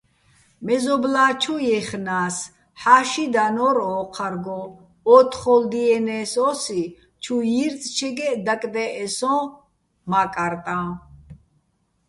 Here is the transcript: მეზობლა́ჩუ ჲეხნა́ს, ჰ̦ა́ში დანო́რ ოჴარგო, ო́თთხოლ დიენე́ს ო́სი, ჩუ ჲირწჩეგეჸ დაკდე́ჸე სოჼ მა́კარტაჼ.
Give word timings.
მეზობლა́ჩუ 0.67 1.55
ჲეხნა́ს, 1.65 2.37
ჰ̦ა́ში 2.81 3.25
დანო́რ 3.33 3.77
ოჴარგო, 3.95 4.61
ო́თთხოლ 5.15 5.61
დიენე́ს 5.71 6.33
ო́სი, 6.49 6.81
ჩუ 7.23 7.35
ჲირწჩეგეჸ 7.51 8.35
დაკდე́ჸე 8.45 9.07
სოჼ 9.17 9.35
მა́კარტაჼ. 10.09 10.87